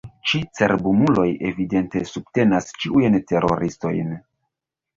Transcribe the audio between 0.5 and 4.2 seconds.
cerbumuloj evidente subtenas ĉiujn teroristojn.